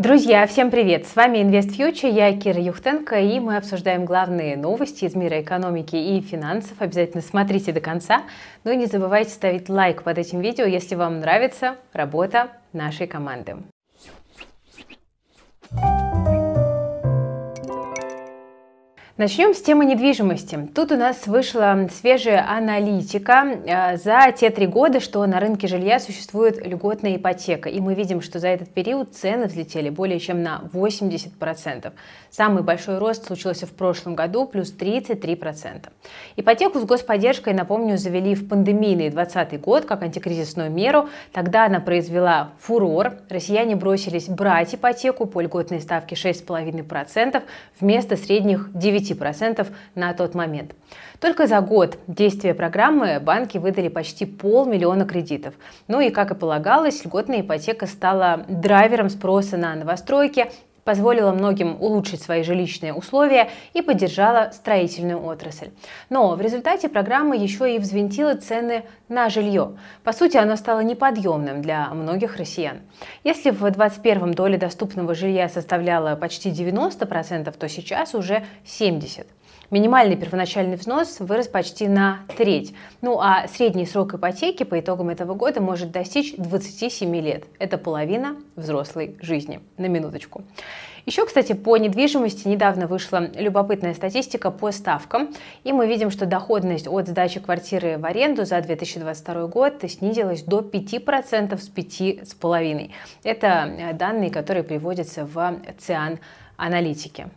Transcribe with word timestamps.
Друзья, 0.00 0.46
всем 0.46 0.70
привет! 0.70 1.06
С 1.06 1.14
вами 1.14 1.40
Invest 1.40 1.76
Future, 1.76 2.10
я 2.10 2.34
Кира 2.34 2.58
Юхтенко, 2.58 3.20
и 3.20 3.38
мы 3.38 3.58
обсуждаем 3.58 4.06
главные 4.06 4.56
новости 4.56 5.04
из 5.04 5.14
мира 5.14 5.42
экономики 5.42 5.94
и 5.94 6.22
финансов. 6.22 6.72
Обязательно 6.78 7.22
смотрите 7.22 7.70
до 7.70 7.80
конца. 7.80 8.22
Ну 8.64 8.72
и 8.72 8.76
не 8.76 8.86
забывайте 8.86 9.28
ставить 9.28 9.68
лайк 9.68 10.02
под 10.02 10.16
этим 10.16 10.40
видео, 10.40 10.64
если 10.64 10.94
вам 10.94 11.20
нравится 11.20 11.76
работа 11.92 12.48
нашей 12.72 13.06
команды. 13.06 13.56
Начнем 19.20 19.52
с 19.52 19.60
темы 19.60 19.84
недвижимости. 19.84 20.70
Тут 20.74 20.92
у 20.92 20.96
нас 20.96 21.26
вышла 21.26 21.90
свежая 21.94 22.42
аналитика 22.48 23.44
э, 23.66 23.98
за 23.98 24.32
те 24.32 24.48
три 24.48 24.66
года, 24.66 24.98
что 24.98 25.26
на 25.26 25.40
рынке 25.40 25.66
жилья 25.66 26.00
существует 26.00 26.66
льготная 26.66 27.16
ипотека. 27.16 27.68
И 27.68 27.80
мы 27.80 27.92
видим, 27.92 28.22
что 28.22 28.38
за 28.38 28.48
этот 28.48 28.70
период 28.70 29.14
цены 29.14 29.44
взлетели 29.44 29.90
более 29.90 30.18
чем 30.20 30.42
на 30.42 30.62
80%. 30.72 31.92
Самый 32.30 32.62
большой 32.62 32.96
рост 32.96 33.26
случился 33.26 33.66
в 33.66 33.72
прошлом 33.72 34.14
году, 34.14 34.46
плюс 34.46 34.74
33%. 34.74 35.90
Ипотеку 36.36 36.78
с 36.78 36.84
господдержкой, 36.84 37.52
напомню, 37.52 37.98
завели 37.98 38.34
в 38.34 38.48
пандемийный 38.48 39.10
2020 39.10 39.60
год 39.60 39.84
как 39.84 40.02
антикризисную 40.02 40.70
меру. 40.70 41.10
Тогда 41.32 41.66
она 41.66 41.80
произвела 41.80 42.52
фурор. 42.58 43.16
Россияне 43.28 43.76
бросились 43.76 44.30
брать 44.30 44.74
ипотеку 44.74 45.26
по 45.26 45.42
льготной 45.42 45.82
ставке 45.82 46.14
6,5% 46.14 47.42
вместо 47.80 48.16
средних 48.16 48.70
9 48.72 49.09
10% 49.10 49.66
на 49.94 50.12
тот 50.14 50.34
момент. 50.34 50.74
Только 51.20 51.46
за 51.46 51.60
год 51.60 51.98
действия 52.06 52.54
программы 52.54 53.20
банки 53.20 53.58
выдали 53.58 53.88
почти 53.88 54.24
полмиллиона 54.24 55.04
кредитов. 55.04 55.54
Ну 55.86 56.00
и, 56.00 56.10
как 56.10 56.30
и 56.30 56.34
полагалось, 56.34 57.04
льготная 57.04 57.42
ипотека 57.42 57.86
стала 57.86 58.44
драйвером 58.48 59.10
спроса 59.10 59.56
на 59.56 59.74
новостройки, 59.74 60.50
позволила 60.90 61.30
многим 61.30 61.76
улучшить 61.80 62.20
свои 62.20 62.42
жилищные 62.42 62.92
условия 62.92 63.48
и 63.74 63.80
поддержала 63.80 64.50
строительную 64.52 65.24
отрасль. 65.24 65.68
Но 66.08 66.34
в 66.34 66.40
результате 66.40 66.88
программа 66.88 67.36
еще 67.36 67.72
и 67.72 67.78
взвинтила 67.78 68.34
цены 68.34 68.82
на 69.08 69.28
жилье. 69.28 69.76
По 70.02 70.12
сути, 70.12 70.36
оно 70.36 70.56
стало 70.56 70.80
неподъемным 70.80 71.62
для 71.62 71.88
многих 71.90 72.38
россиян. 72.38 72.78
Если 73.22 73.50
в 73.50 73.60
2021 73.60 74.32
доля 74.32 74.58
доступного 74.58 75.14
жилья 75.14 75.48
составляла 75.48 76.16
почти 76.16 76.50
90%, 76.50 77.56
то 77.56 77.68
сейчас 77.68 78.16
уже 78.16 78.42
70%. 78.64 79.26
Минимальный 79.70 80.16
первоначальный 80.16 80.74
взнос 80.74 81.20
вырос 81.20 81.46
почти 81.46 81.86
на 81.86 82.20
треть. 82.36 82.74
Ну 83.02 83.20
а 83.20 83.46
средний 83.46 83.86
срок 83.86 84.14
ипотеки 84.14 84.64
по 84.64 84.80
итогам 84.80 85.10
этого 85.10 85.34
года 85.34 85.60
может 85.60 85.92
достичь 85.92 86.34
27 86.36 87.14
лет. 87.16 87.44
Это 87.60 87.78
половина 87.78 88.36
взрослой 88.56 89.16
жизни. 89.20 89.60
На 89.78 89.86
минуточку. 89.86 90.42
Еще, 91.06 91.24
кстати, 91.24 91.52
по 91.52 91.76
недвижимости 91.76 92.48
недавно 92.48 92.88
вышла 92.88 93.30
любопытная 93.34 93.94
статистика 93.94 94.50
по 94.50 94.72
ставкам, 94.72 95.30
и 95.62 95.72
мы 95.72 95.86
видим, 95.86 96.10
что 96.10 96.26
доходность 96.26 96.88
от 96.88 97.06
сдачи 97.06 97.38
квартиры 97.38 97.96
в 97.96 98.04
аренду 98.04 98.44
за 98.44 98.60
2022 98.60 99.46
год 99.46 99.74
снизилась 99.88 100.42
до 100.42 100.60
5% 100.60 101.56
с 101.56 101.70
5,5%. 101.70 102.90
Это 103.22 103.94
данные, 103.94 104.30
которые 104.30 104.64
приводятся 104.64 105.24
в 105.24 105.60
ЦИАН 105.78 106.18
аналитики. 106.56 107.30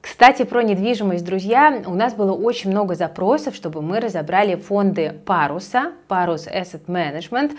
Кстати, 0.00 0.44
про 0.44 0.62
недвижимость, 0.62 1.24
друзья, 1.24 1.82
у 1.84 1.94
нас 1.94 2.14
было 2.14 2.32
очень 2.32 2.70
много 2.70 2.94
запросов, 2.94 3.56
чтобы 3.56 3.82
мы 3.82 3.98
разобрали 3.98 4.54
фонды 4.54 5.12
Паруса, 5.26 5.92
Парус 6.06 6.46
Asset 6.46 6.86
Management, 6.86 7.56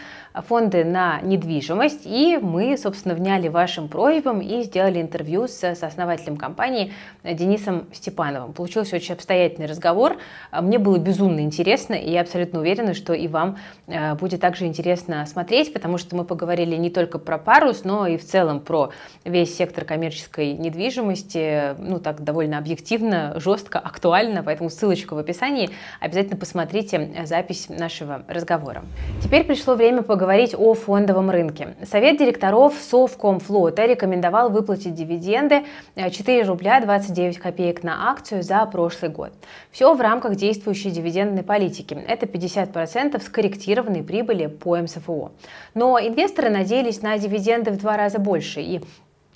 фонды 0.47 0.85
на 0.85 1.19
недвижимость, 1.21 2.05
и 2.05 2.39
мы, 2.41 2.77
собственно, 2.77 3.13
вняли 3.13 3.49
вашим 3.49 3.89
просьбам 3.89 4.39
и 4.39 4.63
сделали 4.63 5.01
интервью 5.01 5.49
с, 5.49 5.63
с 5.63 5.83
основателем 5.83 6.37
компании 6.37 6.93
Денисом 7.25 7.87
Степановым. 7.91 8.53
Получился 8.53 8.95
очень 8.95 9.15
обстоятельный 9.15 9.67
разговор, 9.67 10.17
мне 10.53 10.79
было 10.79 10.97
безумно 10.97 11.41
интересно, 11.41 11.93
и 11.93 12.09
я 12.09 12.21
абсолютно 12.21 12.61
уверена, 12.61 12.93
что 12.93 13.13
и 13.13 13.27
вам 13.27 13.57
э, 13.87 14.15
будет 14.15 14.39
также 14.39 14.65
интересно 14.65 15.25
смотреть, 15.25 15.73
потому 15.73 15.97
что 15.97 16.15
мы 16.15 16.23
поговорили 16.23 16.77
не 16.77 16.89
только 16.89 17.19
про 17.19 17.37
Парус, 17.37 17.83
но 17.83 18.07
и 18.07 18.17
в 18.17 18.25
целом 18.25 18.61
про 18.61 18.91
весь 19.25 19.55
сектор 19.57 19.83
коммерческой 19.83 20.53
недвижимости, 20.53 21.75
ну 21.79 21.99
так 21.99 22.23
довольно 22.29 22.59
объективно, 22.59 23.33
жестко, 23.37 23.79
актуально, 23.79 24.43
поэтому 24.43 24.69
ссылочка 24.69 25.15
в 25.15 25.17
описании. 25.17 25.71
Обязательно 25.99 26.37
посмотрите 26.37 27.25
запись 27.25 27.69
нашего 27.69 28.21
разговора. 28.27 28.83
Теперь 29.23 29.45
пришло 29.45 29.73
время 29.73 30.03
поговорить 30.03 30.53
о 30.55 30.75
фондовом 30.75 31.31
рынке. 31.31 31.75
Совет 31.89 32.19
директоров 32.19 32.75
Совкомфлота 32.75 33.87
рекомендовал 33.87 34.51
выплатить 34.51 34.93
дивиденды 34.93 35.63
4 35.95 36.43
рубля 36.43 36.79
29 36.81 37.39
копеек 37.39 37.81
на 37.81 38.11
акцию 38.11 38.43
за 38.43 38.63
прошлый 38.67 39.09
год. 39.09 39.33
Все 39.71 39.91
в 39.95 39.99
рамках 39.99 40.35
действующей 40.35 40.91
дивидендной 40.91 41.41
политики. 41.41 41.97
Это 42.07 42.27
50% 42.27 43.19
скорректированной 43.23 44.03
прибыли 44.03 44.45
по 44.45 44.77
МСФО. 44.77 45.31
Но 45.73 45.99
инвесторы 45.99 46.51
надеялись 46.51 47.01
на 47.01 47.17
дивиденды 47.17 47.71
в 47.71 47.77
два 47.77 47.97
раза 47.97 48.19
больше, 48.19 48.61
и 48.61 48.81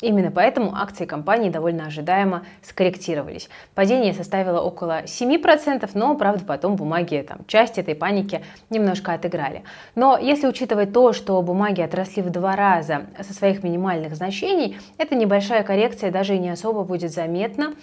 Именно 0.03 0.31
поэтому 0.31 0.75
акции 0.75 1.05
компании 1.05 1.49
довольно 1.49 1.85
ожидаемо 1.85 2.45
скорректировались. 2.61 3.47
Падение 3.73 4.11
составило 4.11 4.59
около 4.59 5.03
7%, 5.03 5.89
но, 5.93 6.13
правда, 6.17 6.43
потом 6.43 6.75
бумаги, 6.75 7.25
там, 7.25 7.45
часть 7.47 7.77
этой 7.77 7.95
паники 7.95 8.43
немножко 8.69 9.13
отыграли. 9.13 9.63
Но 9.95 10.17
если 10.17 10.47
учитывать 10.47 10.91
то, 10.91 11.13
что 11.13 11.41
бумаги 11.41 11.79
отросли 11.79 12.21
в 12.21 12.29
два 12.31 12.57
раза 12.57 13.05
со 13.21 13.33
своих 13.33 13.63
минимальных 13.63 14.13
значений, 14.13 14.77
эта 14.97 15.15
небольшая 15.15 15.63
коррекция 15.63 16.11
даже 16.11 16.35
и 16.35 16.39
не 16.39 16.49
особо 16.49 16.83
будет 16.83 17.13
заметна, 17.13 17.73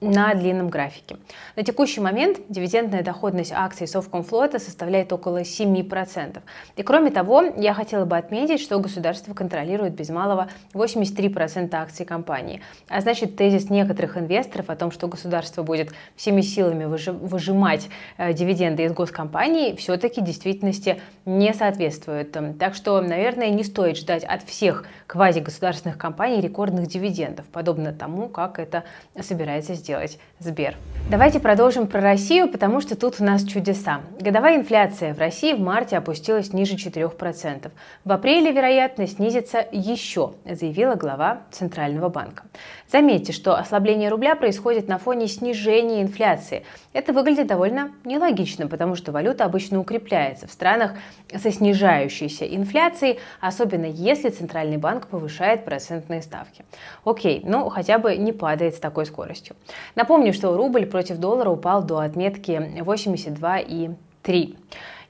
на 0.00 0.34
длинном 0.34 0.68
графике. 0.68 1.16
На 1.56 1.62
текущий 1.62 2.00
момент 2.00 2.38
дивидендная 2.48 3.02
доходность 3.02 3.52
акций 3.52 3.86
Совкомфлота 3.86 4.58
составляет 4.58 5.12
около 5.12 5.42
7%. 5.42 6.40
И 6.76 6.82
кроме 6.82 7.10
того, 7.10 7.42
я 7.42 7.74
хотела 7.74 8.04
бы 8.04 8.16
отметить, 8.16 8.60
что 8.60 8.78
государство 8.80 9.34
контролирует 9.34 9.94
без 9.94 10.10
малого 10.10 10.48
83% 10.74 11.74
акций 11.74 12.04
компании. 12.04 12.60
А 12.88 13.00
значит, 13.00 13.36
тезис 13.36 13.70
некоторых 13.70 14.18
инвесторов 14.18 14.68
о 14.68 14.76
том, 14.76 14.90
что 14.90 15.08
государство 15.08 15.62
будет 15.62 15.92
всеми 16.16 16.40
силами 16.42 16.84
выжимать 16.84 17.88
э, 18.18 18.32
дивиденды 18.32 18.84
из 18.84 18.92
госкомпаний, 18.92 19.76
все-таки 19.76 20.20
действительности 20.20 21.00
не 21.24 21.54
соответствует. 21.54 22.36
Так 22.58 22.74
что, 22.74 23.00
наверное, 23.00 23.50
не 23.50 23.64
стоит 23.64 23.96
ждать 23.96 24.24
от 24.24 24.42
всех 24.42 24.84
квазигосударственных 25.06 25.96
компаний 25.96 26.40
рекордных 26.40 26.88
дивидендов, 26.88 27.46
подобно 27.46 27.92
тому, 27.92 28.28
как 28.28 28.58
это 28.58 28.84
собирается 29.20 29.74
сделать 29.74 29.83
делать 29.84 30.18
Сбер. 30.38 30.76
Давайте 31.10 31.38
продолжим 31.38 31.86
про 31.86 32.00
Россию, 32.00 32.48
потому 32.48 32.80
что 32.80 32.96
тут 32.96 33.16
у 33.20 33.24
нас 33.24 33.44
чудеса. 33.44 34.00
Годовая 34.18 34.56
инфляция 34.56 35.12
в 35.12 35.18
России 35.18 35.52
в 35.52 35.60
марте 35.60 35.98
опустилась 35.98 36.54
ниже 36.54 36.76
4%. 36.76 37.70
В 38.04 38.12
апреле, 38.12 38.52
вероятно, 38.52 39.06
снизится 39.06 39.66
еще, 39.70 40.32
заявила 40.46 40.94
глава 40.94 41.42
Центрального 41.50 42.08
банка. 42.08 42.44
Заметьте, 42.90 43.32
что 43.32 43.54
ослабление 43.54 44.08
рубля 44.08 44.34
происходит 44.34 44.88
на 44.88 44.98
фоне 44.98 45.28
снижения 45.28 46.00
инфляции. 46.00 46.64
Это 46.94 47.12
выглядит 47.12 47.48
довольно 47.48 47.90
нелогично, 48.04 48.66
потому 48.66 48.94
что 48.94 49.12
валюта 49.12 49.44
обычно 49.44 49.80
укрепляется 49.80 50.46
в 50.46 50.52
странах 50.52 50.92
со 51.34 51.52
снижающейся 51.52 52.46
инфляцией, 52.46 53.18
особенно 53.40 53.86
если 53.86 54.30
Центральный 54.30 54.78
банк 54.78 55.08
повышает 55.08 55.66
процентные 55.66 56.22
ставки. 56.22 56.64
Окей, 57.04 57.42
ну 57.44 57.68
хотя 57.68 57.98
бы 57.98 58.16
не 58.16 58.32
падает 58.32 58.74
с 58.76 58.78
такой 58.78 59.04
скоростью. 59.04 59.54
Напомню, 59.94 60.32
что 60.32 60.56
рубль 60.56 60.86
против 60.86 61.18
доллара 61.18 61.50
упал 61.50 61.82
до 61.82 61.98
отметки 61.98 62.52
82,3. 62.80 64.56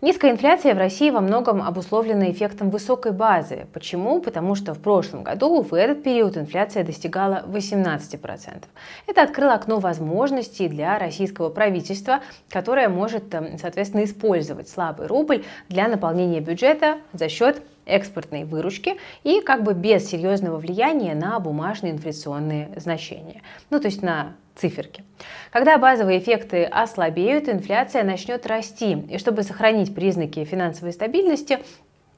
Низкая 0.05 0.33
инфляция 0.33 0.75
в 0.75 0.79
России 0.79 1.09
во 1.09 1.23
многом 1.23 1.63
обусловлена 1.63 2.31
эффектом 2.31 2.69
высокой 2.69 3.13
базы. 3.13 3.67
Почему? 3.73 4.21
Потому 4.21 4.55
что 4.55 4.75
в 4.75 4.79
прошлом 4.79 5.23
году 5.23 5.63
в 5.63 5.73
этот 5.73 6.03
период 6.03 6.37
инфляция 6.37 6.85
достигала 6.85 7.43
18%. 7.47 8.65
Это 9.07 9.23
открыло 9.23 9.55
окно 9.55 9.79
возможностей 9.79 10.69
для 10.69 10.99
российского 10.99 11.49
правительства, 11.49 12.21
которое 12.51 12.91
может, 12.91 13.35
эм, 13.35 13.57
соответственно, 13.57 14.05
использовать 14.05 14.69
слабый 14.69 15.07
рубль 15.07 15.43
для 15.71 15.89
наполнения 15.89 16.41
бюджета 16.41 16.99
за 17.15 17.31
счет 17.31 17.63
экспортной 17.87 18.45
выручки 18.45 18.97
и 19.23 19.41
как 19.41 19.63
бы 19.63 19.75
без 19.75 20.09
серьезного 20.09 20.59
влияния 20.59 21.15
на 21.15 21.39
бумажные 21.41 21.93
инфляционные 21.93 22.71
значения. 22.77 23.43
Ну, 23.71 23.81
то 23.81 23.87
есть 23.87 24.03
на 24.03 24.35
циферки. 24.55 25.05
Когда 25.51 25.79
базовые 25.79 26.19
эффекты 26.19 26.65
ослабеют, 26.65 27.49
инфляция 27.49 28.05
начнет 28.05 28.47
расти. 28.47 28.93
И 29.11 29.19
чтобы 29.19 29.43
сохранить 29.43 29.95
признаки 29.95 30.45
финансовой 30.45 30.93
стабильности, 30.93 31.59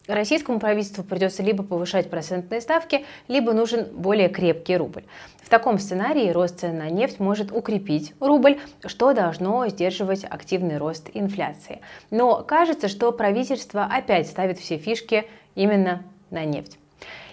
российскому 0.06 0.61
правительству 0.61 1.05
придется 1.05 1.43
либо 1.43 1.62
повышать 1.62 2.11
процентные 2.11 2.61
ставки, 2.61 3.05
либо 3.29 3.53
нужен 3.53 3.87
более 3.93 4.29
крепкий 4.29 4.76
рубль. 4.76 5.05
В 5.43 5.49
таком 5.49 5.79
сценарии 5.79 6.31
рост 6.31 6.61
цен 6.61 6.79
на 6.79 6.91
нефть 6.91 7.20
может 7.20 7.53
укрепить 7.53 8.14
рубль, 8.20 8.58
что 8.85 9.12
должно 9.12 9.67
сдерживать 9.69 10.25
активный 10.25 10.79
рост 10.79 11.08
инфляции. 11.14 11.81
Но 12.11 12.43
кажется, 12.43 12.88
что 12.88 13.12
правительство 13.12 13.85
опять 13.85 14.26
ставит 14.26 14.58
все 14.58 14.79
фишки 14.79 15.26
именно 15.55 16.03
на 16.31 16.44
нефть. 16.44 16.79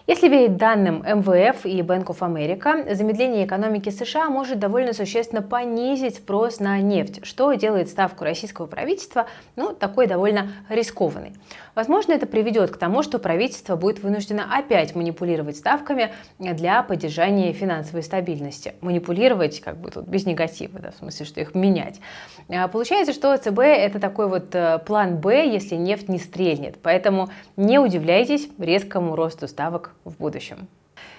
Если 0.06 0.28
верить 0.28 0.58
данным 0.58 0.98
МВФ 0.98 1.66
и 1.66 1.80
Bank 1.80 2.08
of 2.08 2.20
America, 2.20 2.94
замедление 2.94 3.46
экономики 3.46 3.90
США 3.90 4.30
может 4.30 4.60
довольно 4.60 4.92
существенно 4.92 5.42
понизить 5.42 6.18
спрос 6.18 6.60
на 6.60 6.78
нефть, 6.82 7.26
что 7.26 7.54
делает 7.54 7.88
ставку 7.88 8.26
российского 8.26 8.66
правительства 8.66 9.28
ну, 9.56 9.72
такой 9.72 10.08
довольно 10.08 10.52
рискованной. 10.68 11.32
Возможно, 11.74 12.12
это 12.12 12.28
приведет 12.28 12.72
к 12.72 12.78
тому, 12.78 13.02
что 13.02 13.18
правительство 13.18 13.78
будет 13.78 14.04
вынуждено 14.04 14.44
опять 14.54 14.94
манипулировать 14.94 15.56
ставками 15.56 16.12
для 16.38 16.84
поддержания 16.84 17.54
финансовой 17.54 18.04
стабильности. 18.04 18.76
Манипулировать 18.82 19.62
как 19.62 19.78
бы 19.78 19.90
тут 19.90 20.06
без 20.06 20.26
негатива, 20.26 20.80
да, 20.80 20.92
в 20.92 20.96
смысле, 20.98 21.26
что 21.26 21.40
их 21.40 21.56
менять. 21.56 22.02
А, 22.50 22.68
получается, 22.68 23.14
что 23.14 23.38
ЦБ 23.38 23.60
это 23.60 24.02
такой 24.02 24.28
вот 24.28 24.54
э, 24.54 24.80
план 24.86 25.16
Б, 25.18 25.48
если 25.48 25.76
нефть 25.76 26.10
не 26.10 26.20
стрельнет. 26.20 26.78
Поэтому 26.84 27.30
не 27.56 27.80
удивляйтесь 27.80 28.50
резкому 28.60 29.16
росту 29.16 29.48
ставок 29.48 29.93
в 30.06 30.18
будущем. 30.18 30.68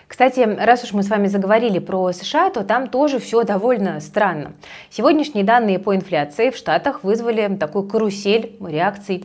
Кстати, 0.07 0.41
раз 0.41 0.85
уж 0.85 0.93
мы 0.93 1.03
с 1.03 1.09
вами 1.09 1.27
заговорили 1.29 1.79
про 1.79 2.13
США, 2.13 2.51
то 2.51 2.63
там 2.63 2.89
тоже 2.89 3.19
все 3.19 3.43
довольно 3.43 4.01
странно. 4.01 4.53
Сегодняшние 4.91 5.45
данные 5.45 5.79
по 5.79 5.97
инфляции 5.97 6.51
в 6.51 6.57
Штатах 6.57 7.03
вызвали 7.05 7.57
такую 7.57 7.89
карусель 7.89 8.57
реакций 8.61 9.25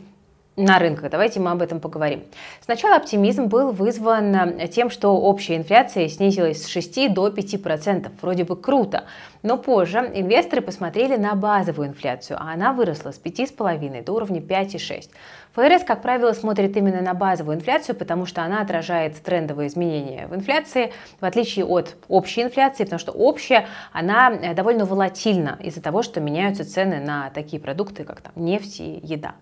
на 0.59 0.77
рынках. 0.77 1.09
Давайте 1.09 1.39
мы 1.39 1.51
об 1.51 1.61
этом 1.61 1.79
поговорим. 1.79 2.23
Сначала 2.61 2.97
оптимизм 2.97 3.45
был 3.45 3.71
вызван 3.71 4.35
э, 4.35 4.67
тем, 4.67 4.89
что 4.89 5.15
общая 5.15 5.55
инфляция 5.55 6.07
снизилась 6.09 6.63
с 6.63 6.67
6 6.67 7.13
до 7.13 7.29
5%. 7.29 8.11
Вроде 8.21 8.43
бы 8.43 8.55
круто. 8.55 9.05
Но 9.41 9.57
позже 9.57 10.11
инвесторы 10.13 10.61
посмотрели 10.61 11.15
на 11.15 11.33
базовую 11.35 11.87
инфляцию, 11.87 12.37
а 12.41 12.51
она 12.53 12.73
выросла 12.73 13.11
с 13.11 13.21
5,5 13.21 14.03
до 14.03 14.13
уровня 14.13 14.41
5,6. 14.41 15.09
ФРС, 15.53 15.83
как 15.83 16.01
правило, 16.01 16.33
смотрит 16.33 16.75
именно 16.75 17.01
на 17.01 17.13
базовую 17.13 17.57
инфляцию, 17.57 17.95
потому 17.95 18.25
что 18.25 18.43
она 18.43 18.61
отражает 18.61 19.15
трендовые 19.21 19.67
изменения 19.67 20.27
в 20.27 20.35
инфляции, 20.35 20.91
в 21.19 21.25
отличие 21.25 21.65
от 21.65 21.95
общей 22.07 22.43
инфляции, 22.43 22.83
потому 22.83 22.99
что 22.99 23.11
общая, 23.13 23.65
она 23.93 24.31
э, 24.31 24.53
довольно 24.53 24.85
волатильна 24.85 25.57
из-за 25.61 25.81
того, 25.81 26.03
что 26.03 26.19
меняются 26.19 26.69
цены 26.69 26.99
на 26.99 27.29
такие 27.29 27.61
продукты, 27.61 28.03
как 28.03 28.21
там, 28.21 28.33
нефть 28.35 28.81
и 28.81 28.99
еда. 29.01 29.35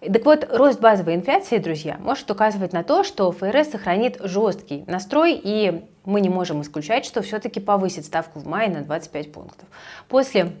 Так 0.00 0.24
вот, 0.24 0.46
рост 0.52 0.80
базовой 0.80 1.16
инфляции, 1.16 1.58
друзья, 1.58 1.96
может 1.98 2.30
указывать 2.30 2.72
на 2.72 2.84
то, 2.84 3.02
что 3.02 3.32
ФРС 3.32 3.70
сохранит 3.70 4.18
жесткий 4.20 4.84
настрой, 4.86 5.32
и 5.42 5.84
мы 6.04 6.20
не 6.20 6.28
можем 6.28 6.62
исключать, 6.62 7.04
что 7.04 7.20
все-таки 7.20 7.58
повысит 7.58 8.04
ставку 8.04 8.38
в 8.38 8.46
мае 8.46 8.70
на 8.70 8.82
25 8.82 9.32
пунктов. 9.32 9.68
После 10.08 10.52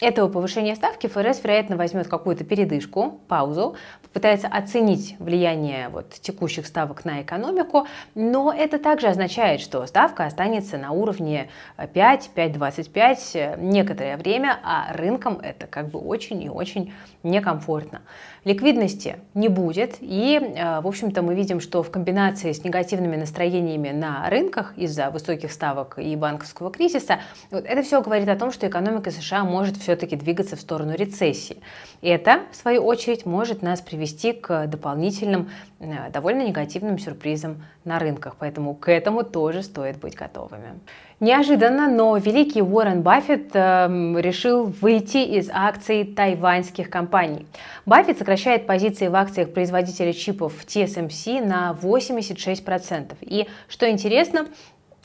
этого 0.00 0.28
повышения 0.28 0.76
ставки 0.76 1.08
ФРС, 1.08 1.42
вероятно, 1.42 1.76
возьмет 1.76 2.08
какую-то 2.08 2.44
передышку, 2.44 3.20
паузу, 3.28 3.76
попытается 4.02 4.48
оценить 4.48 5.14
влияние 5.18 5.88
вот, 5.88 6.10
текущих 6.10 6.66
ставок 6.66 7.04
на 7.04 7.22
экономику, 7.22 7.86
но 8.14 8.52
это 8.52 8.78
также 8.78 9.08
означает, 9.08 9.60
что 9.60 9.84
ставка 9.86 10.24
останется 10.24 10.78
на 10.78 10.92
уровне 10.92 11.50
5, 11.76 12.30
5,25 12.34 13.60
некоторое 13.60 14.16
время, 14.16 14.58
а 14.64 14.92
рынкам 14.92 15.38
это 15.40 15.66
как 15.66 15.88
бы 15.88 15.98
очень 15.98 16.42
и 16.42 16.48
очень 16.48 16.94
некомфортно. 17.22 18.00
Ликвидности 18.44 19.16
не 19.34 19.48
будет, 19.48 19.98
и, 20.00 20.40
э, 20.40 20.80
в 20.80 20.86
общем-то, 20.86 21.20
мы 21.20 21.34
видим, 21.34 21.60
что 21.60 21.82
в 21.82 21.90
комбинации 21.90 22.52
с 22.52 22.64
негативными 22.64 23.16
настроениями 23.16 23.90
на 23.90 24.30
рынках 24.30 24.72
из-за 24.78 25.10
высоких 25.10 25.52
ставок 25.52 25.98
и 25.98 26.16
банковского 26.16 26.70
кризиса, 26.70 27.18
вот 27.50 27.66
это 27.66 27.82
все 27.82 28.00
говорит 28.00 28.28
о 28.28 28.36
том, 28.36 28.50
что 28.50 28.66
экономика 28.66 29.10
США 29.10 29.44
может 29.44 29.76
все 29.76 29.90
все-таки 29.90 30.14
двигаться 30.14 30.54
в 30.54 30.60
сторону 30.60 30.94
рецессии. 30.94 31.56
И 32.00 32.08
это, 32.08 32.42
в 32.52 32.56
свою 32.56 32.84
очередь, 32.84 33.26
может 33.26 33.60
нас 33.60 33.80
привести 33.80 34.32
к 34.32 34.68
дополнительным 34.68 35.50
э, 35.80 36.10
довольно 36.12 36.46
негативным 36.46 36.96
сюрпризам 36.96 37.64
на 37.84 37.98
рынках. 37.98 38.36
Поэтому 38.38 38.74
к 38.74 38.88
этому 38.88 39.24
тоже 39.24 39.64
стоит 39.64 39.98
быть 39.98 40.14
готовыми. 40.14 40.78
Неожиданно, 41.18 41.88
но 41.90 42.16
великий 42.16 42.62
Уоррен 42.62 43.02
Баффет 43.02 43.50
э, 43.52 43.88
решил 44.20 44.64
выйти 44.64 45.18
из 45.18 45.50
акций 45.52 46.04
тайваньских 46.04 46.88
компаний. 46.88 47.46
Баффет 47.84 48.18
сокращает 48.30 48.64
позиции 48.64 49.08
в 49.08 49.16
акциях 49.16 49.52
производителя 49.52 50.12
чипов 50.12 50.52
TSMC 50.64 51.44
на 51.44 51.76
86%. 51.82 53.16
И, 53.22 53.48
что 53.68 53.90
интересно, 53.90 54.46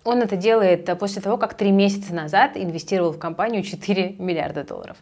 он 0.06 0.22
это 0.22 0.38
делает 0.38 0.88
э, 0.88 0.96
после 0.96 1.22
того, 1.22 1.38
как 1.38 1.56
три 1.56 1.72
месяца 1.72 2.13
назад 2.13 2.52
инвестировал 2.56 3.12
в 3.12 3.18
компанию 3.18 3.63
4 3.63 4.16
миллиарда 4.19 4.63
долларов. 4.63 4.98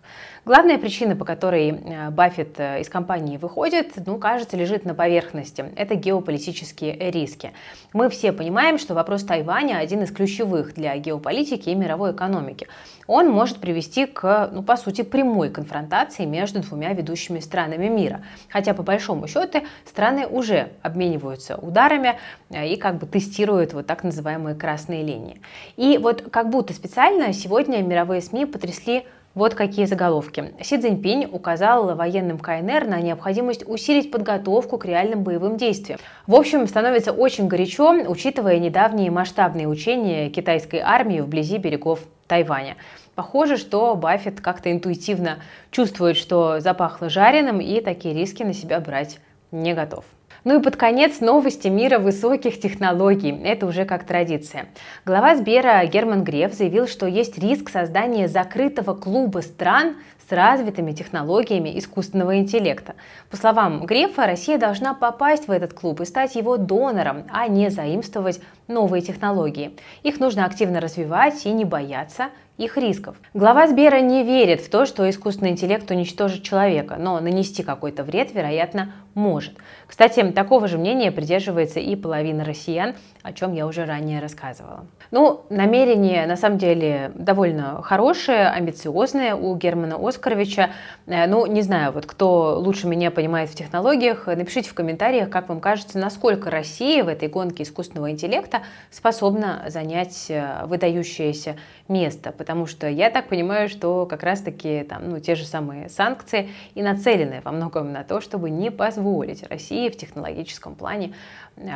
Главная 0.46 0.78
причина, 0.78 1.16
по 1.16 1.26
которой 1.26 1.72
э, 1.72 2.10
Баффет 2.10 2.58
э, 2.58 2.80
из 2.80 2.88
компании 2.88 3.36
выходит, 3.36 3.94
ну, 4.06 4.18
кажется, 4.18 4.56
лежит 4.56 4.86
на 4.86 4.96
поверхности. 4.96 5.66
Это 5.76 5.96
геополитические 5.96 7.12
риски. 7.12 7.52
Мы 7.92 8.10
все 8.10 8.32
понимаем, 8.32 8.80
что 8.80 8.94
вопрос 8.94 9.24
Тайваня 9.24 9.78
один 9.78 10.04
из 10.04 10.12
ключевых 10.12 10.74
для 10.74 10.96
геополитики 10.98 11.70
и 11.70 11.76
мировой 11.76 12.14
экономики. 12.14 12.68
Он 13.06 13.30
может 13.30 13.58
привести 13.58 14.06
к, 14.06 14.50
ну, 14.54 14.64
по 14.64 14.78
сути, 14.78 15.02
прямой 15.02 15.50
конфронтации 15.50 16.24
между 16.24 16.62
двумя 16.62 16.94
ведущими 16.94 17.40
странами 17.40 17.90
мира. 17.90 18.24
Хотя, 18.50 18.74
по 18.74 18.84
большому 18.84 19.28
счету, 19.28 19.60
страны 19.86 20.26
уже 20.28 20.70
обмениваются 20.82 21.58
ударами 21.58 22.18
и 22.50 22.78
как 22.78 23.00
бы 23.00 23.06
тестируют 23.06 23.74
вот 23.74 23.86
так 23.86 24.04
называемые 24.06 24.56
красные 24.56 24.93
красные 24.94 25.04
линии. 25.04 25.42
И 25.78 25.98
вот 25.98 26.24
как 26.32 26.50
будто 26.50 26.74
специально 26.74 27.34
сегодня 27.34 27.82
мировые 27.82 28.22
СМИ 28.22 28.46
потрясли 28.46 29.06
вот 29.36 29.56
какие 29.56 29.86
заголовки. 29.86 30.54
Си 30.62 30.78
Цзиньпинь 30.78 31.28
указал 31.32 31.96
военным 31.96 32.38
КНР 32.38 32.86
на 32.86 33.02
необходимость 33.02 33.68
усилить 33.68 34.12
подготовку 34.12 34.78
к 34.78 34.86
реальным 34.86 35.24
боевым 35.24 35.58
действиям. 35.58 36.00
В 36.28 36.36
общем, 36.36 36.68
становится 36.68 37.12
очень 37.12 37.48
горячо, 37.48 37.94
учитывая 38.08 38.60
недавние 38.60 39.10
масштабные 39.10 39.68
учения 39.68 40.30
китайской 40.30 40.82
армии 40.82 41.20
вблизи 41.20 41.58
берегов 41.58 42.02
Тайваня. 42.28 42.76
Похоже, 43.16 43.58
что 43.58 43.96
Баффет 43.96 44.40
как-то 44.40 44.72
интуитивно 44.72 45.40
чувствует, 45.72 46.16
что 46.16 46.60
запахло 46.60 47.10
жареным 47.10 47.60
и 47.60 47.82
такие 47.82 48.14
риски 48.14 48.44
на 48.44 48.54
себя 48.54 48.80
брать 48.80 49.20
не 49.52 49.74
готов. 49.74 50.06
Ну 50.44 50.60
и 50.60 50.62
под 50.62 50.76
конец 50.76 51.22
новости 51.22 51.70
мира 51.70 52.00
высоких 52.00 52.60
технологий. 52.60 53.32
Это 53.46 53.66
уже 53.66 53.86
как 53.86 54.04
традиция. 54.04 54.66
Глава 55.06 55.38
Сбера 55.38 55.86
Герман 55.86 56.26
Греф 56.26 56.54
заявил, 56.54 56.86
что 56.86 57.08
есть 57.08 57.38
риск 57.38 57.70
создания 57.70 58.28
закрытого 58.28 58.94
клуба 58.94 59.40
стран 59.40 59.96
с 60.28 60.30
развитыми 60.34 60.92
технологиями 60.92 61.80
искусственного 61.80 62.40
интеллекта. 62.40 62.96
По 63.30 63.38
словам 63.38 63.86
Грефа, 63.86 64.26
Россия 64.26 64.58
должна 64.58 64.94
попасть 64.94 65.48
в 65.48 65.52
этот 65.52 65.74
клуб 65.74 66.02
и 66.02 66.06
стать 66.06 66.36
его 66.36 66.58
донором, 66.58 67.24
а 67.32 67.48
не 67.48 67.70
заимствовать 67.70 68.42
новые 68.68 69.02
технологии. 69.02 69.78
Их 70.04 70.20
нужно 70.20 70.46
активно 70.46 70.82
развивать 70.82 71.46
и 71.46 71.52
не 71.52 71.64
бояться 71.64 72.28
их 72.58 72.78
рисков. 72.78 73.16
Глава 73.34 73.68
Сбера 73.68 74.00
не 74.00 74.24
верит 74.24 74.62
в 74.62 74.70
то, 74.70 74.86
что 74.86 75.10
искусственный 75.10 75.52
интеллект 75.52 75.90
уничтожит 75.90 76.44
человека, 76.44 76.98
но 77.00 77.20
нанести 77.20 77.64
какой-то 77.64 78.04
вред, 78.04 78.34
вероятно, 78.34 78.94
может. 79.16 79.54
Кстати, 79.88 80.24
такого 80.32 80.68
же 80.68 80.78
мнения 80.78 81.12
придерживается 81.12 81.80
и 81.80 81.96
половина 81.96 82.44
россиян, 82.44 82.96
о 83.22 83.32
чем 83.32 83.54
я 83.54 83.68
уже 83.68 83.86
ранее 83.86 84.20
рассказывала. 84.20 84.86
Ну, 85.12 85.46
намерение 85.50 86.26
на 86.26 86.36
самом 86.36 86.58
деле 86.58 87.12
довольно 87.16 87.82
хорошее, 87.84 88.48
амбициозное 88.50 89.36
у 89.36 89.56
Германа 89.56 89.96
Оскаровича. 89.96 90.72
Э, 91.06 91.28
ну, 91.28 91.46
не 91.46 91.62
знаю, 91.62 91.92
вот 91.92 92.06
кто 92.06 92.60
лучше 92.60 92.88
меня 92.88 93.12
понимает 93.12 93.50
в 93.50 93.56
технологиях, 93.56 94.28
напишите 94.28 94.70
в 94.70 94.74
комментариях, 94.74 95.30
как 95.30 95.50
вам 95.50 95.62
кажется, 95.62 96.00
насколько 96.00 96.50
Россия 96.50 97.04
в 97.04 97.08
этой 97.08 97.30
гонке 97.30 97.64
искусственного 97.64 98.12
интеллекта 98.12 98.64
способна 98.90 99.64
занять 99.68 100.26
э, 100.30 100.66
выдающееся 100.66 101.56
место. 101.88 102.32
Потому 102.32 102.66
что 102.66 102.88
я 102.88 103.10
так 103.10 103.30
понимаю, 103.30 103.70
что 103.70 104.06
как 104.06 104.24
раз-таки 104.24 104.84
там, 104.84 105.10
ну, 105.10 105.20
те 105.20 105.36
же 105.36 105.46
самые 105.46 105.90
санкции 105.90 106.50
и 106.76 106.82
нацелены 106.82 107.42
во 107.44 107.52
многом 107.52 107.92
на 107.92 108.04
то, 108.04 108.22
чтобы 108.22 108.50
не 108.50 108.72
позволить 108.72 109.44
России 109.44 109.90
в 109.90 109.98
технологическом 109.98 110.76
плане 110.76 111.14
э, 111.58 111.70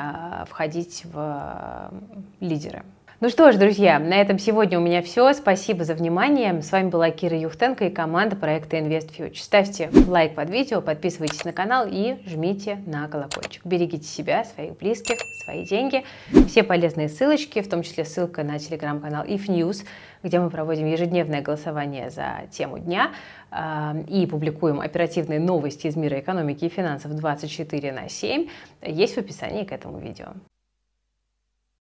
входить 0.47 1.03
в 1.05 1.91
лидеры. 2.39 2.83
Ну 3.19 3.29
что 3.29 3.51
ж, 3.51 3.55
друзья, 3.55 3.97
на 3.97 4.13
этом 4.13 4.37
сегодня 4.37 4.77
у 4.77 4.81
меня 4.83 5.01
все. 5.01 5.33
Спасибо 5.33 5.83
за 5.83 5.95
внимание. 5.95 6.61
С 6.61 6.71
вами 6.71 6.89
была 6.89 7.09
Кира 7.09 7.35
Юхтенко 7.35 7.85
и 7.85 7.89
команда 7.89 8.35
проекта 8.35 8.77
Invest 8.77 9.09
Future. 9.17 9.39
Ставьте 9.39 9.89
лайк 10.07 10.35
под 10.35 10.51
видео, 10.51 10.81
подписывайтесь 10.81 11.43
на 11.43 11.51
канал 11.51 11.87
и 11.89 12.17
жмите 12.27 12.75
на 12.85 13.07
колокольчик. 13.07 13.65
Берегите 13.65 14.03
себя, 14.03 14.43
своих 14.43 14.77
близких, 14.77 15.17
свои 15.45 15.65
деньги. 15.65 16.03
Все 16.47 16.61
полезные 16.61 17.09
ссылочки, 17.09 17.63
в 17.63 17.67
том 17.67 17.81
числе 17.81 18.05
ссылка 18.05 18.43
на 18.43 18.59
телеграм-канал 18.59 19.25
If 19.25 19.47
News, 19.47 19.83
где 20.21 20.39
мы 20.39 20.51
проводим 20.51 20.85
ежедневное 20.85 21.41
голосование 21.41 22.11
за 22.11 22.41
тему 22.51 22.77
дня 22.77 23.13
э, 23.49 24.03
и 24.07 24.27
публикуем 24.27 24.79
оперативные 24.79 25.39
новости 25.39 25.87
из 25.87 25.95
мира 25.95 26.19
экономики 26.19 26.65
и 26.65 26.69
финансов 26.69 27.15
24 27.15 27.91
на 27.93 28.09
7, 28.09 28.47
есть 28.83 29.15
в 29.15 29.17
описании 29.17 29.63
к 29.63 29.71
этому 29.71 29.97
видео. 29.97 30.33